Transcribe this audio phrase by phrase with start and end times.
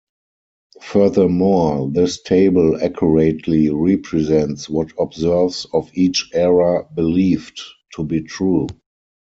[0.81, 7.61] Furthermore, this table accurately represents what observers of each era "believed"
[7.93, 8.65] to be true.